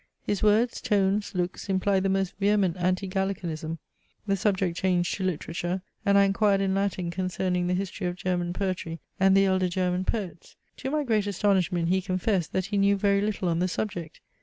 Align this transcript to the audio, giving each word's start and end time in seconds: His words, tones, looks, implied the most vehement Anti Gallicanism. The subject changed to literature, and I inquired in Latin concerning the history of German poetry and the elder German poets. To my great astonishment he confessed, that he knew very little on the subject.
His 0.25 0.41
words, 0.41 0.81
tones, 0.81 1.35
looks, 1.35 1.69
implied 1.69 2.01
the 2.01 2.09
most 2.09 2.33
vehement 2.39 2.75
Anti 2.77 3.05
Gallicanism. 3.07 3.77
The 4.25 4.35
subject 4.35 4.75
changed 4.75 5.13
to 5.13 5.23
literature, 5.23 5.83
and 6.03 6.17
I 6.17 6.23
inquired 6.23 6.59
in 6.59 6.73
Latin 6.73 7.11
concerning 7.11 7.67
the 7.67 7.75
history 7.75 8.07
of 8.07 8.15
German 8.15 8.51
poetry 8.51 8.99
and 9.19 9.37
the 9.37 9.45
elder 9.45 9.69
German 9.69 10.03
poets. 10.05 10.55
To 10.77 10.89
my 10.89 11.03
great 11.03 11.27
astonishment 11.27 11.89
he 11.89 12.01
confessed, 12.01 12.51
that 12.51 12.65
he 12.65 12.79
knew 12.79 12.97
very 12.97 13.21
little 13.21 13.47
on 13.47 13.59
the 13.59 13.67
subject. 13.67 14.21